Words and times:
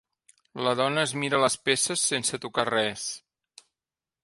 La 0.67 0.71
dona 0.79 1.03
es 1.07 1.13
mira 1.25 1.41
les 1.43 1.59
peces 1.69 2.07
sense 2.13 2.41
tocar 2.47 2.65
res. 2.71 3.07